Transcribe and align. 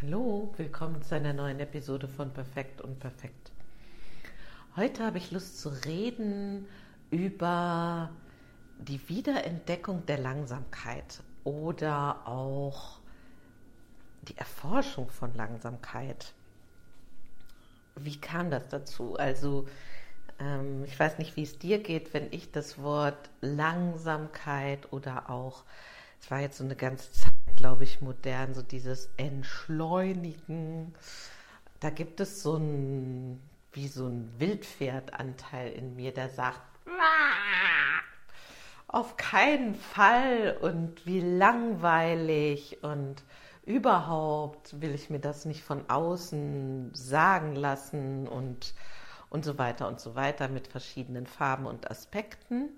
Hallo, 0.00 0.54
willkommen 0.56 1.02
zu 1.02 1.16
einer 1.16 1.32
neuen 1.32 1.58
Episode 1.58 2.06
von 2.06 2.32
Perfekt 2.32 2.80
und 2.80 3.00
Perfekt. 3.00 3.50
Heute 4.76 5.04
habe 5.04 5.18
ich 5.18 5.32
Lust 5.32 5.60
zu 5.60 5.70
reden 5.70 6.68
über 7.10 8.08
die 8.78 9.00
Wiederentdeckung 9.08 10.06
der 10.06 10.18
Langsamkeit 10.18 11.20
oder 11.42 12.28
auch 12.28 13.00
die 14.22 14.36
Erforschung 14.36 15.10
von 15.10 15.34
Langsamkeit. 15.34 16.32
Wie 17.96 18.20
kam 18.20 18.52
das 18.52 18.68
dazu? 18.68 19.16
Also, 19.16 19.66
ähm, 20.38 20.84
ich 20.84 20.96
weiß 20.96 21.18
nicht, 21.18 21.34
wie 21.34 21.42
es 21.42 21.58
dir 21.58 21.82
geht, 21.82 22.14
wenn 22.14 22.28
ich 22.32 22.52
das 22.52 22.80
Wort 22.80 23.30
Langsamkeit 23.40 24.92
oder 24.92 25.28
auch, 25.28 25.64
es 26.20 26.30
war 26.30 26.38
jetzt 26.38 26.58
so 26.58 26.62
eine 26.62 26.76
ganze 26.76 27.10
Zeit, 27.10 27.32
glaube 27.56 27.84
ich, 27.84 28.00
modern, 28.00 28.54
so 28.54 28.62
dieses 28.62 29.10
Entschleunigen. 29.16 30.94
Da 31.80 31.90
gibt 31.90 32.20
es 32.20 32.42
so 32.42 32.56
ein, 32.56 33.40
wie 33.72 33.88
so 33.88 34.06
ein 34.06 34.32
Wildpferdanteil 34.38 35.72
in 35.72 35.96
mir, 35.96 36.12
der 36.12 36.28
sagt, 36.28 36.60
auf 38.88 39.16
keinen 39.18 39.74
Fall 39.74 40.56
und 40.60 41.04
wie 41.04 41.20
langweilig 41.20 42.82
und 42.82 43.22
überhaupt 43.66 44.80
will 44.80 44.94
ich 44.94 45.10
mir 45.10 45.20
das 45.20 45.44
nicht 45.44 45.62
von 45.62 45.88
außen 45.90 46.90
sagen 46.94 47.54
lassen 47.54 48.26
und, 48.26 48.74
und 49.28 49.44
so 49.44 49.58
weiter 49.58 49.88
und 49.88 50.00
so 50.00 50.14
weiter 50.14 50.48
mit 50.48 50.68
verschiedenen 50.68 51.26
Farben 51.26 51.66
und 51.66 51.90
Aspekten. 51.90 52.70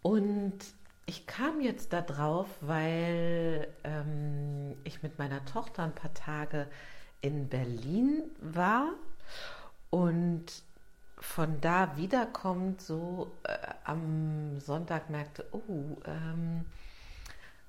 Und 0.00 0.56
ich 1.06 1.26
kam 1.26 1.60
jetzt 1.60 1.92
da 1.92 2.02
drauf, 2.02 2.48
weil 2.60 3.68
ähm, 3.84 4.76
ich 4.84 5.02
mit 5.02 5.18
meiner 5.18 5.44
Tochter 5.44 5.84
ein 5.84 5.94
paar 5.94 6.12
Tage 6.14 6.66
in 7.20 7.48
Berlin 7.48 8.24
war 8.40 8.92
und 9.90 10.44
von 11.18 11.60
da 11.60 11.96
wiederkommt, 11.96 12.82
so 12.82 13.32
äh, 13.44 13.56
am 13.84 14.60
Sonntag 14.60 15.08
merkte, 15.08 15.46
oh, 15.52 15.96
ähm, 16.04 16.66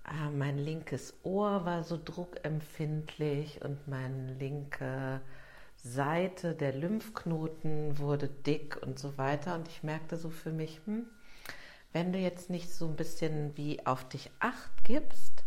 äh, 0.05 0.29
mein 0.31 0.57
linkes 0.57 1.13
Ohr 1.23 1.66
war 1.66 1.83
so 1.83 1.99
druckempfindlich 2.03 3.63
und 3.63 3.88
meine 3.88 4.33
linke 4.33 5.22
Seite, 5.77 6.55
der 6.55 6.73
Lymphknoten 6.73 7.99
wurde 7.99 8.27
dick 8.27 8.81
und 8.81 8.99
so 8.99 9.17
weiter. 9.17 9.55
Und 9.55 9.67
ich 9.67 9.83
merkte 9.83 10.17
so 10.17 10.29
für 10.29 10.51
mich, 10.51 10.81
hm, 10.85 11.05
wenn 11.98 12.14
du 12.14 12.20
jetzt 12.20 12.52
nicht 12.52 12.72
so 12.72 12.86
ein 12.86 12.95
bisschen 12.95 13.58
wie 13.58 13.84
auf 13.88 14.08
dich 14.08 14.30
acht 14.38 14.84
gibst, 14.84 15.44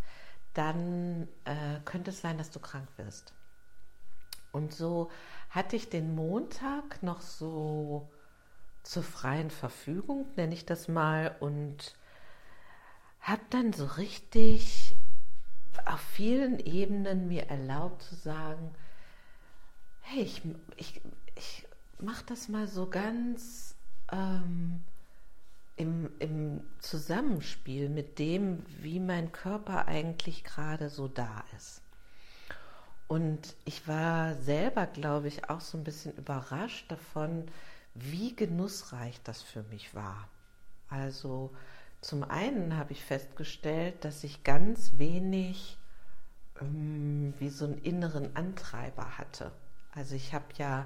dann 0.53 1.29
äh, 1.45 1.79
könnte 1.84 2.11
es 2.11 2.20
sein, 2.20 2.39
dass 2.39 2.51
du 2.51 2.59
krank 2.59 2.89
wirst. 2.97 3.33
Und 4.51 4.75
so 4.75 5.12
hatte 5.51 5.77
ich 5.77 5.91
den 5.91 6.12
Montag 6.12 7.05
noch 7.05 7.21
so 7.21 8.11
zur 8.83 9.05
freien 9.05 9.53
Verfügung, 9.53 10.27
nenne 10.34 10.53
ich 10.53 10.67
das 10.67 10.89
mal, 10.89 11.37
und 11.39 11.95
habe 13.21 13.43
dann 13.51 13.73
so 13.73 13.87
richtig 13.87 14.97
auf 15.84 16.01
vielen 16.01 16.59
Ebenen 16.59 17.28
mir 17.28 17.45
erlaubt 17.45 18.03
zu 18.03 18.17
sagen, 18.17 18.75
hey, 20.01 20.23
ich, 20.23 20.43
ich, 20.77 21.01
ich 21.37 21.69
mache 22.01 22.25
das 22.27 22.48
mal 22.48 22.67
so 22.67 22.91
ganz 22.91 23.77
ähm, 24.11 24.83
im, 25.81 26.11
im 26.19 26.61
Zusammenspiel 26.78 27.89
mit 27.89 28.19
dem, 28.19 28.62
wie 28.83 29.00
mein 29.00 29.33
Körper 29.33 29.89
eigentlich 29.89 30.45
gerade 30.45 30.91
so 30.91 31.09
da 31.09 31.42
ist. 31.56 31.81
Und 33.09 33.56
ich 33.64 33.89
war 33.89 34.34
selber, 34.34 34.87
glaube 34.87 35.28
ich, 35.28 35.48
auch 35.48 35.62
so 35.62 35.78
ein 35.78 35.84
bisschen 35.84 36.14
überrascht 36.17 36.91
davon, 36.92 37.47
wie 37.95 38.37
genussreich 38.37 39.22
das 39.25 39.41
für 39.41 39.62
mich 39.64 39.95
war. 39.95 40.28
Also 40.91 41.50
zum 42.03 42.25
einen 42.25 42.77
habe 42.77 42.93
ich 42.93 43.03
festgestellt, 43.03 44.04
dass 44.04 44.22
ich 44.22 44.44
ganz 44.44 44.99
wenig 44.99 45.78
ähm, 46.60 47.33
wie 47.38 47.49
so 47.49 47.65
einen 47.65 47.78
inneren 47.78 48.37
Antreiber 48.37 49.16
hatte. 49.16 49.50
Also 49.94 50.15
ich 50.15 50.34
habe 50.34 50.44
ja 50.59 50.84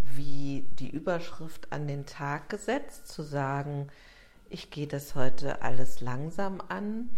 wie 0.00 0.64
die 0.78 0.90
Überschrift 0.90 1.72
an 1.72 1.88
den 1.88 2.06
Tag 2.06 2.48
gesetzt, 2.48 3.08
zu 3.08 3.22
sagen, 3.22 3.88
ich 4.50 4.70
gehe 4.70 4.86
das 4.86 5.14
heute 5.14 5.62
alles 5.62 6.00
langsam 6.00 6.60
an. 6.68 7.10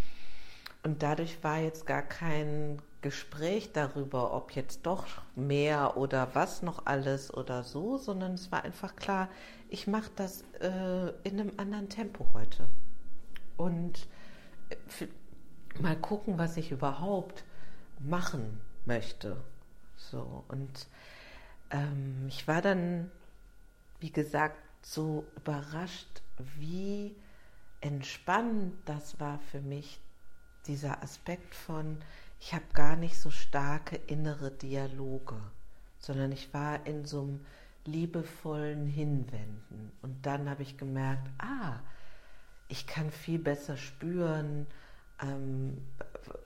Und 0.83 1.03
dadurch 1.03 1.43
war 1.45 1.59
jetzt 1.59 1.87
gar 1.87 2.03
kein 2.03 2.81
Gespräch 3.03 3.73
darüber, 3.73 4.33
ob 4.33 4.53
jetzt 4.53 4.87
doch 4.87 5.07
mehr 5.35 5.97
oder 5.97 6.35
was 6.35 6.63
noch 6.63 6.87
alles 6.87 7.33
oder 7.33 7.63
so, 7.63 7.99
sondern 7.99 8.35
es 8.35 8.51
war 8.51 8.65
einfach 8.65 8.97
klar, 8.97 9.29
ich 9.69 9.87
mache 9.87 10.11
das 10.17 10.43
äh, 10.61 11.09
in 11.25 11.41
einem 11.41 11.53
anderen 11.57 11.89
Tempo 11.89 12.27
heute. 12.35 12.67
Und 13.57 14.07
äh, 14.71 15.07
mal 15.81 15.97
gucken, 15.97 16.39
was 16.39 16.57
ich 16.57 16.71
überhaupt 16.73 17.45
machen 17.99 18.61
möchte. 18.87 19.37
So, 19.97 20.45
und 20.49 20.87
ähm, 21.71 22.25
ich 22.29 22.49
war 22.49 22.63
dann, 22.63 23.11
wie 24.01 24.11
gesagt, 24.11 24.57
so 24.83 25.25
überrascht, 25.37 26.23
wie 26.59 27.17
entspannend 27.81 28.75
das 28.85 29.19
war 29.21 29.39
für 29.51 29.61
mich, 29.61 30.01
dieser 30.67 31.03
Aspekt 31.03 31.55
von, 31.55 31.99
ich 32.39 32.55
habe 32.55 32.65
gar 32.73 32.97
nicht 32.97 33.19
so 33.19 33.31
starke 33.31 33.97
innere 33.97 34.51
Dialoge, 34.51 35.37
sondern 35.99 36.33
ich 36.33 36.53
war 36.53 36.87
in 36.87 37.05
so 37.05 37.23
einem 37.23 37.41
liebevollen 37.85 38.87
Hinwenden. 38.87 39.93
Und 40.03 40.27
dann 40.27 40.49
habe 40.49 40.63
ich 40.63 40.77
gemerkt, 40.77 41.29
ah, 41.39 41.81
ich 42.69 42.87
kann 42.87 43.11
viel 43.11 43.39
besser 43.39 43.77
spüren, 43.77 44.67
ähm, 45.23 45.79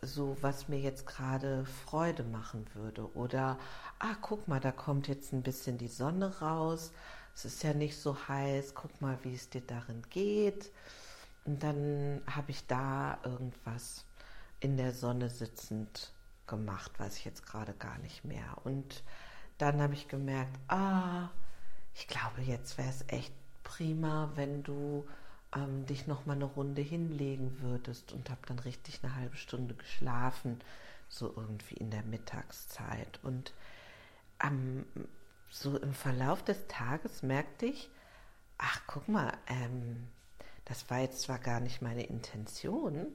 so 0.03 0.37
was 0.41 0.69
mir 0.69 0.79
jetzt 0.79 1.07
gerade 1.07 1.65
Freude 1.65 2.23
machen 2.23 2.67
würde. 2.75 3.15
Oder, 3.15 3.59
ah, 3.99 4.15
guck 4.21 4.49
mal, 4.49 4.61
da 4.61 4.73
kommt 4.73 5.09
jetzt 5.09 5.33
ein 5.33 5.43
bisschen 5.43 5.79
die 5.79 5.89
Sonne 5.89 6.41
raus 6.41 6.93
es 7.35 7.45
ist 7.45 7.63
ja 7.63 7.75
nicht 7.75 7.99
so 7.99 8.17
heiß, 8.29 8.75
guck 8.75 9.01
mal, 9.01 9.19
wie 9.23 9.35
es 9.35 9.51
dir 9.51 9.61
darin 9.61 10.03
geht. 10.11 10.71
Und 11.45 11.63
dann 11.63 12.23
habe 12.31 12.51
ich 12.51 12.67
da 12.67 13.19
irgendwas 13.25 14.05
in 14.61 14.77
der 14.77 14.93
Sonne 14.93 15.29
sitzend 15.29 16.13
gemacht, 16.47 16.99
weiß 16.99 17.19
ich 17.19 17.25
jetzt 17.25 17.45
gerade 17.47 17.75
gar 17.75 17.99
nicht 17.99 18.25
mehr. 18.25 18.57
Und 18.65 19.03
dann 19.59 19.81
habe 19.81 19.95
ich 19.95 20.09
gemerkt, 20.09 20.59
ah, 20.69 21.29
ich 21.95 22.07
glaube, 22.07 22.43
jetzt 22.43 22.79
wäre 22.79 22.89
es 22.89 23.05
echt 23.09 23.33
prima, 23.63 24.31
wenn 24.37 24.63
du 24.63 25.07
ähm, 25.55 25.87
dich 25.87 26.07
noch 26.07 26.27
mal 26.27 26.35
eine 26.35 26.45
Runde 26.45 26.83
hinlegen 26.83 27.61
würdest 27.61 28.13
und 28.13 28.31
habe 28.31 28.41
dann 28.47 28.59
richtig 28.61 29.01
eine 29.03 29.15
halbe 29.15 29.37
Stunde 29.37 29.75
geschlafen, 29.75 30.61
so 31.09 31.33
irgendwie 31.37 31.77
in 31.77 31.91
der 31.91 32.03
Mittagszeit. 32.03 33.21
Und 33.23 33.53
am 34.39 34.85
so 35.51 35.77
im 35.79 35.95
Verlauf 35.95 36.43
des 36.43 36.67
Tages 36.67 37.23
merkte 37.23 37.67
ich, 37.67 37.91
ach 38.59 38.81
guck 38.87 39.09
mal, 39.09 39.33
ähm, 39.47 40.09
das 40.65 40.89
war 40.91 41.01
jetzt 41.01 41.21
zwar 41.23 41.39
gar 41.39 41.61
nicht 41.61 41.83
meine 41.83 42.05
Intention, 42.05 43.07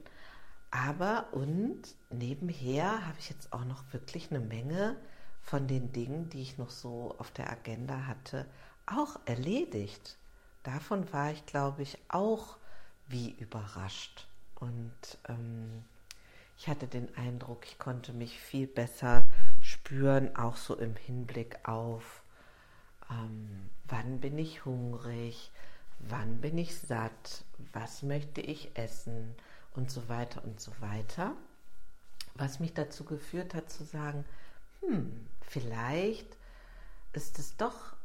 aber 0.70 1.32
und 1.32 1.82
nebenher 2.10 3.06
habe 3.06 3.18
ich 3.18 3.30
jetzt 3.30 3.52
auch 3.52 3.64
noch 3.64 3.82
wirklich 3.92 4.30
eine 4.30 4.40
Menge 4.40 4.96
von 5.42 5.66
den 5.66 5.92
Dingen, 5.92 6.28
die 6.30 6.42
ich 6.42 6.58
noch 6.58 6.70
so 6.70 7.14
auf 7.18 7.30
der 7.32 7.50
Agenda 7.50 8.06
hatte, 8.06 8.46
auch 8.86 9.18
erledigt. 9.24 10.16
Davon 10.62 11.12
war 11.12 11.32
ich, 11.32 11.44
glaube 11.46 11.82
ich, 11.82 11.98
auch 12.08 12.56
wie 13.08 13.30
überrascht. 13.30 14.28
Und 14.56 14.92
ähm, 15.28 15.84
ich 16.56 16.68
hatte 16.68 16.86
den 16.86 17.16
Eindruck, 17.16 17.64
ich 17.64 17.78
konnte 17.78 18.12
mich 18.12 18.38
viel 18.38 18.66
besser 18.66 19.26
spüren, 19.60 20.36
auch 20.36 20.56
so 20.56 20.76
im 20.76 20.94
Hinblick 20.94 21.66
auf 21.66 22.22
ähm, 23.10 23.70
wann 23.88 24.20
bin 24.20 24.38
ich 24.38 24.64
hungrig, 24.64 25.50
wann 25.98 26.40
bin 26.40 26.58
ich 26.58 26.78
satt, 26.78 27.44
was 27.72 28.02
möchte 28.02 28.40
ich 28.40 28.76
essen 28.76 29.34
und 29.74 29.90
so 29.90 30.08
weiter 30.08 30.44
und 30.44 30.60
so 30.60 30.72
weiter. 30.80 31.34
Was 32.34 32.60
mich 32.60 32.72
dazu 32.72 33.04
geführt 33.04 33.54
hat 33.54 33.70
zu 33.70 33.84
sagen, 33.84 34.24
hm, 34.80 35.26
vielleicht 35.42 36.36
ist 37.12 37.38
es 37.38 37.56
doch 37.56 37.96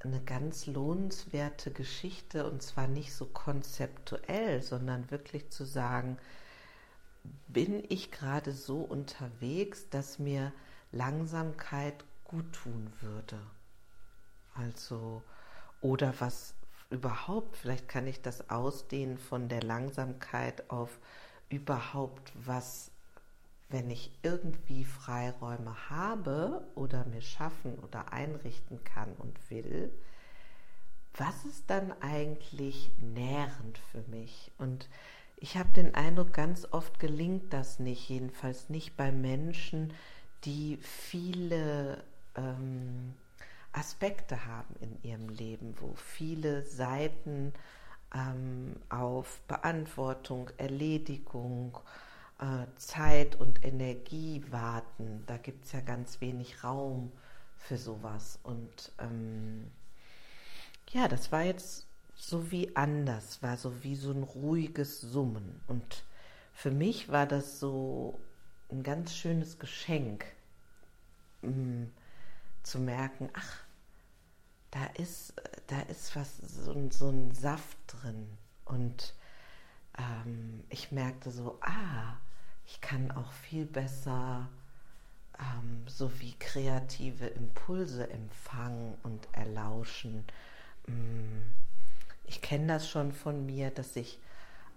eine 0.00 0.20
ganz 0.20 0.66
lohnenswerte 0.66 1.70
Geschichte 1.70 2.48
und 2.48 2.62
zwar 2.62 2.86
nicht 2.86 3.14
so 3.14 3.26
konzeptuell, 3.26 4.62
sondern 4.62 5.10
wirklich 5.10 5.50
zu 5.50 5.64
sagen, 5.64 6.18
bin 7.48 7.82
ich 7.88 8.10
gerade 8.10 8.52
so 8.52 8.80
unterwegs, 8.80 9.88
dass 9.90 10.18
mir 10.18 10.52
Langsamkeit 10.92 12.04
gut 12.24 12.52
tun 12.52 12.92
würde. 13.00 13.38
Also, 14.58 15.22
oder 15.80 16.14
was 16.18 16.54
überhaupt, 16.90 17.56
vielleicht 17.56 17.88
kann 17.88 18.06
ich 18.06 18.22
das 18.22 18.50
ausdehnen 18.50 19.18
von 19.18 19.48
der 19.48 19.62
Langsamkeit 19.62 20.68
auf 20.70 20.98
überhaupt, 21.48 22.32
was 22.34 22.90
wenn 23.70 23.90
ich 23.90 24.10
irgendwie 24.22 24.84
Freiräume 24.84 25.90
habe 25.90 26.66
oder 26.74 27.04
mir 27.04 27.20
schaffen 27.20 27.74
oder 27.80 28.12
einrichten 28.12 28.82
kann 28.84 29.12
und 29.18 29.50
will, 29.50 29.92
was 31.14 31.44
ist 31.44 31.64
dann 31.68 31.92
eigentlich 32.00 32.90
nährend 33.00 33.78
für 33.92 34.02
mich? 34.08 34.50
Und 34.56 34.88
ich 35.36 35.56
habe 35.56 35.68
den 35.70 35.94
Eindruck, 35.94 36.32
ganz 36.32 36.66
oft 36.70 36.98
gelingt 36.98 37.52
das 37.52 37.78
nicht, 37.78 38.08
jedenfalls 38.08 38.70
nicht 38.70 38.96
bei 38.96 39.12
Menschen, 39.12 39.92
die 40.44 40.78
viele 40.78 42.02
ähm, 42.36 43.14
Aspekte 43.72 44.46
haben 44.46 44.74
in 44.80 45.02
ihrem 45.02 45.28
Leben, 45.28 45.74
wo 45.80 45.94
viele 45.94 46.62
Seiten 46.62 47.52
ähm, 48.14 48.76
auf 48.88 49.40
Beantwortung, 49.48 50.50
Erledigung, 50.56 51.78
äh, 52.40 52.66
Zeit 52.76 53.36
und 53.36 53.64
Energie 53.64 54.44
warten. 54.50 55.24
Da 55.26 55.36
gibt 55.36 55.64
es 55.64 55.72
ja 55.72 55.80
ganz 55.80 56.20
wenig 56.20 56.64
Raum 56.64 57.12
für 57.56 57.76
sowas. 57.76 58.38
Und 58.42 58.92
ähm, 58.98 59.70
ja, 60.90 61.08
das 61.08 61.32
war 61.32 61.42
jetzt 61.42 61.86
so 62.14 62.50
wie 62.50 62.74
anders, 62.76 63.42
war 63.42 63.56
so 63.56 63.84
wie 63.84 63.96
so 63.96 64.10
ein 64.12 64.22
ruhiges 64.22 65.00
Summen. 65.00 65.60
Und 65.66 66.04
für 66.52 66.70
mich 66.70 67.08
war 67.08 67.26
das 67.26 67.60
so 67.60 68.18
ein 68.70 68.82
ganz 68.82 69.14
schönes 69.14 69.58
Geschenk, 69.58 70.26
mh, 71.42 71.50
mm, 71.50 71.92
zu 72.68 72.78
merken, 72.78 73.30
ach, 73.32 73.64
da 74.70 74.84
ist, 74.98 75.34
da 75.68 75.80
ist 75.82 76.14
was, 76.14 76.36
so, 76.36 76.88
so 76.90 77.08
ein 77.08 77.32
Saft 77.32 77.78
drin. 77.86 78.28
Und 78.64 79.14
ähm, 79.98 80.64
ich 80.68 80.92
merkte 80.92 81.30
so, 81.30 81.58
ah, 81.62 82.16
ich 82.66 82.80
kann 82.80 83.10
auch 83.10 83.32
viel 83.32 83.64
besser 83.64 84.48
ähm, 85.38 85.84
so 85.86 86.20
wie 86.20 86.34
kreative 86.38 87.26
Impulse 87.26 88.10
empfangen 88.10 88.96
und 89.02 89.28
erlauschen. 89.32 90.24
Mm, 90.86 91.42
ich 92.24 92.42
kenne 92.42 92.66
das 92.66 92.88
schon 92.88 93.12
von 93.12 93.46
mir, 93.46 93.70
dass 93.70 93.96
ich 93.96 94.18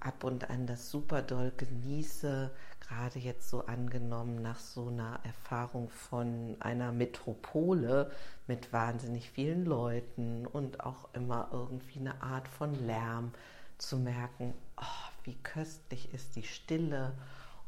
ab 0.01 0.24
und 0.24 0.50
an 0.50 0.68
das 0.68 0.92
super 0.92 1.21
doll 1.21 1.51
genieße, 1.56 2.51
gerade 2.81 3.19
jetzt 3.19 3.50
so 3.50 3.65
angenommen 3.65 4.42
nach 4.42 4.59
so 4.59 4.88
einer 4.88 5.19
Erfahrung 5.24 5.89
von 5.89 6.57
einer 6.59 6.92
Metropole 6.92 8.12
mit 8.48 8.74
wahnsinnig 8.74 9.30
vielen 9.30 9.65
Leuten 9.65 10.45
und 10.45 10.81
auch 10.81 11.07
immer 11.13 11.50
irgendwie 11.51 12.00
eine 12.00 12.21
Art 12.21 12.48
von 12.48 12.74
Lärm 12.86 13.31
zu 13.77 13.98
merken, 13.98 14.53
oh, 14.77 15.12
wie 15.24 15.36
köstlich 15.36 16.13
ist 16.13 16.36
die 16.36 16.44
Stille 16.44 17.13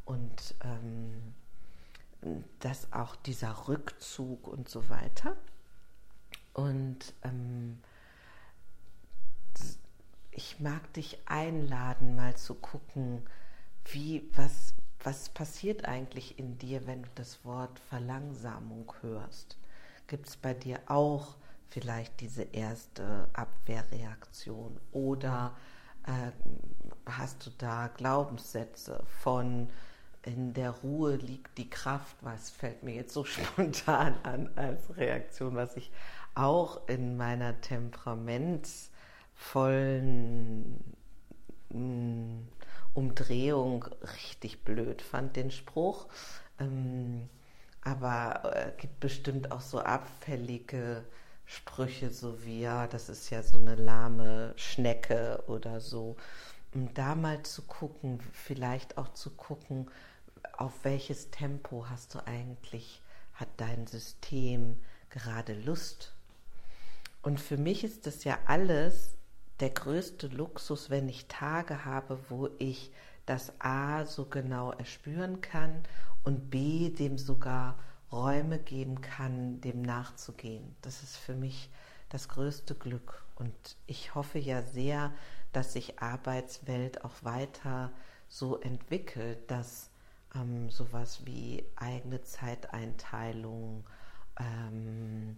und 0.06 0.56
ähm, 0.63 1.33
dass 2.59 2.91
auch 2.94 3.15
dieser 3.15 3.68
Rückzug 3.68 4.47
und 4.47 4.69
so 4.69 4.89
weiter. 4.89 5.35
Und 6.53 7.13
ähm, 7.24 7.80
ich 10.35 10.59
mag 10.59 10.94
dich 10.94 11.19
einladen, 11.25 12.15
mal 12.15 12.35
zu 12.35 12.56
gucken, 12.56 13.24
wie, 13.85 14.30
was, 14.35 14.74
was 15.03 15.30
passiert 15.30 15.85
eigentlich 15.85 16.39
in 16.39 16.57
dir, 16.57 16.88
wenn 16.88 17.03
du 17.03 17.09
das 17.15 17.44
Wort 17.45 17.80
Verlangsamung 17.89 18.91
hörst? 19.01 19.57
Gibt 20.07 20.27
es 20.27 20.38
bei 20.38 20.53
dir 20.53 20.80
auch 20.88 21.35
vielleicht 21.69 22.19
diese 22.21 22.44
erste 22.44 23.27
Abwehrreaktion 23.33 24.80
oder 24.91 25.56
äh, 26.06 26.31
hast 27.09 27.45
du 27.45 27.50
da 27.57 27.88
Glaubenssätze 27.88 29.03
von 29.21 29.69
in 30.25 30.53
der 30.53 30.69
Ruhe 30.71 31.15
liegt 31.15 31.57
die 31.57 31.69
Kraft, 31.69 32.15
was 32.21 32.50
fällt 32.50 32.83
mir 32.83 32.95
jetzt 32.95 33.13
so 33.13 33.25
spontan 33.25 34.15
an 34.24 34.50
als 34.56 34.95
Reaktion, 34.95 35.56
was 35.56 35.75
ich 35.75 35.91
auch 36.33 36.88
in 36.88 37.18
meiner 37.18 37.59
temperamentsvollen 37.59 38.93
mm, 41.69 42.47
Umdrehung 42.94 43.85
richtig 44.25 44.63
blöd 44.63 45.01
fand, 45.01 45.35
den 45.35 45.51
Spruch. 45.51 46.07
Ähm, 46.59 47.30
aber 47.81 48.56
äh, 48.56 48.71
gibt 48.80 49.00
bestimmt 49.00 49.51
auch 49.51 49.62
so 49.62 49.80
abfällige 49.80 51.03
Sprüche, 51.45 52.09
so 52.09 52.44
wie, 52.45 52.62
ja, 52.62 52.88
das 52.88 53.09
ist 53.09 53.30
ja 53.30 53.44
so 53.44 53.57
eine 53.57 53.75
lahme 53.75 54.53
Schnecke 54.56 55.44
oder 55.47 55.81
so. 55.81 56.15
Um 56.74 56.94
da 56.94 57.15
mal 57.15 57.44
zu 57.44 57.63
gucken, 57.63 58.19
vielleicht 58.31 58.97
auch 58.97 59.13
zu 59.13 59.31
gucken, 59.31 59.91
auf 60.57 60.71
welches 60.83 61.30
Tempo 61.31 61.85
hast 61.89 62.15
du 62.15 62.25
eigentlich, 62.25 63.01
hat 63.33 63.50
dein 63.57 63.88
System 63.88 64.80
gerade 65.09 65.53
Lust? 65.53 66.13
Und 67.21 67.39
für 67.39 67.57
mich 67.57 67.83
ist 67.83 68.07
das 68.07 68.24
ja 68.24 68.38
alles 68.45 69.18
der 69.60 69.70
größte 69.70 70.28
Luxus, 70.28 70.90
wenn 70.90 71.08
ich 71.08 71.28
Tage 71.28 71.86
habe, 71.86 72.20
wo 72.30 72.50
ich 72.60 72.92
das 73.26 73.54
A 73.60 74.06
so 74.06 74.26
genau 74.26 74.72
erspüren 74.72 75.42
kann 75.42 75.84
und 76.24 76.50
B 76.50 76.90
dem 76.90 77.18
sogar 77.18 77.78
Räume 78.12 78.60
geben 78.60 79.02
kann, 79.02 79.62
dem 79.62 79.82
nachzugehen. 79.82 80.76
Das 80.82 81.04
ist 81.04 81.18
für 81.18 81.34
mich 81.36 81.70
das 82.10 82.30
größte 82.30 82.76
Glück. 82.76 83.24
Und 83.36 83.54
ich 83.88 84.14
hoffe 84.14 84.40
ja 84.40 84.62
sehr, 84.62 85.12
dass 85.52 85.74
sich 85.74 86.00
Arbeitswelt 86.00 87.04
auch 87.04 87.24
weiter 87.24 87.92
so 88.28 88.60
entwickelt, 88.60 89.50
dass 89.50 89.90
ähm, 90.36 90.70
sowas 90.70 91.26
wie 91.26 91.64
eigene 91.76 92.22
Zeiteinteilung, 92.22 93.84
ähm, 94.40 95.38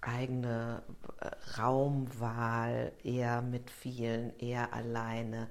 eigene 0.00 0.82
äh, 1.20 1.28
Raumwahl, 1.58 2.92
eher 3.02 3.42
mit 3.42 3.70
vielen, 3.70 4.38
eher 4.38 4.72
alleine, 4.72 5.48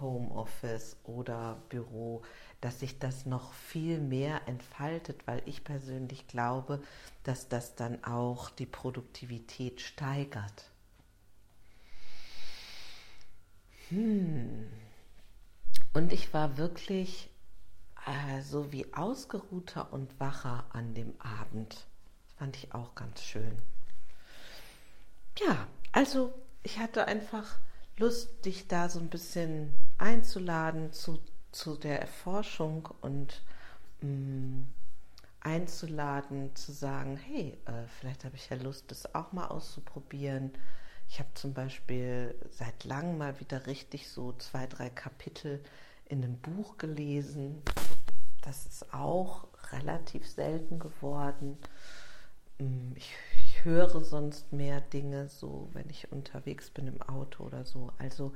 Homeoffice 0.00 0.96
oder 1.02 1.60
Büro, 1.68 2.22
dass 2.60 2.80
sich 2.80 2.98
das 3.00 3.26
noch 3.26 3.52
viel 3.52 4.00
mehr 4.00 4.46
entfaltet, 4.46 5.26
weil 5.26 5.42
ich 5.46 5.64
persönlich 5.64 6.28
glaube, 6.28 6.80
dass 7.24 7.48
das 7.48 7.74
dann 7.74 8.04
auch 8.04 8.50
die 8.50 8.66
Produktivität 8.66 9.80
steigert. 9.80 10.70
Hm. 13.88 14.68
Und 15.92 16.12
ich 16.12 16.32
war 16.32 16.56
wirklich 16.56 17.28
äh, 18.06 18.40
so 18.42 18.72
wie 18.72 18.94
ausgeruhter 18.94 19.92
und 19.92 20.18
wacher 20.20 20.64
an 20.72 20.94
dem 20.94 21.20
Abend. 21.20 21.86
Fand 22.42 22.56
ich 22.56 22.74
auch 22.74 22.96
ganz 22.96 23.22
schön. 23.22 23.56
Ja, 25.38 25.68
also 25.92 26.34
ich 26.64 26.80
hatte 26.80 27.06
einfach 27.06 27.46
Lust, 27.98 28.44
dich 28.44 28.66
da 28.66 28.88
so 28.88 28.98
ein 28.98 29.10
bisschen 29.10 29.72
einzuladen 29.98 30.92
zu, 30.92 31.20
zu 31.52 31.76
der 31.76 32.00
Erforschung 32.00 32.88
und 33.00 33.42
mh, 34.00 34.08
mm, 34.08 34.66
einzuladen, 35.38 36.56
zu 36.56 36.72
sagen, 36.72 37.16
hey, 37.16 37.56
äh, 37.66 37.86
vielleicht 38.00 38.24
habe 38.24 38.34
ich 38.34 38.50
ja 38.50 38.56
Lust, 38.56 38.90
das 38.90 39.14
auch 39.14 39.30
mal 39.30 39.46
auszuprobieren 39.46 40.52
ich 41.12 41.18
habe 41.18 41.28
zum 41.34 41.52
Beispiel 41.52 42.34
seit 42.50 42.84
langem 42.84 43.18
mal 43.18 43.38
wieder 43.38 43.66
richtig 43.66 44.08
so 44.08 44.32
zwei, 44.38 44.66
drei 44.66 44.88
Kapitel 44.88 45.62
in 46.06 46.24
einem 46.24 46.38
Buch 46.38 46.78
gelesen. 46.78 47.62
Das 48.40 48.64
ist 48.64 48.94
auch 48.94 49.46
relativ 49.72 50.26
selten 50.26 50.78
geworden. 50.78 51.58
Mm, 52.62 52.92
ich, 52.96 53.12
ich 53.44 53.64
höre 53.64 54.00
sonst 54.00 54.52
mehr 54.52 54.80
Dinge, 54.80 55.28
so 55.28 55.68
wenn 55.72 55.88
ich 55.90 56.10
unterwegs 56.12 56.70
bin 56.70 56.86
im 56.86 57.02
Auto 57.02 57.44
oder 57.44 57.64
so. 57.64 57.92
Also 57.98 58.32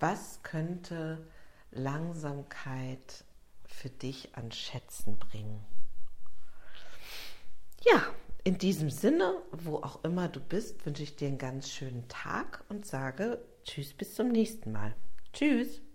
was 0.00 0.42
könnte 0.42 1.26
Langsamkeit 1.70 3.24
für 3.64 3.90
dich 3.90 4.36
an 4.36 4.52
Schätzen 4.52 5.16
bringen? 5.16 5.64
Ja, 7.84 8.02
in 8.44 8.58
diesem 8.58 8.90
Sinne, 8.90 9.42
wo 9.52 9.76
auch 9.76 10.04
immer 10.04 10.28
du 10.28 10.40
bist, 10.40 10.84
wünsche 10.86 11.02
ich 11.02 11.16
dir 11.16 11.28
einen 11.28 11.38
ganz 11.38 11.70
schönen 11.70 12.06
Tag 12.08 12.64
und 12.68 12.86
sage 12.86 13.42
Tschüss 13.64 13.92
bis 13.92 14.14
zum 14.14 14.28
nächsten 14.28 14.72
Mal. 14.72 14.94
Tschüss. 15.32 15.85